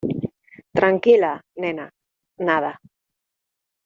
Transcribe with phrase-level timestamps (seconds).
[0.77, 1.31] tranquila,
[1.61, 1.85] nena.
[2.47, 2.71] nada.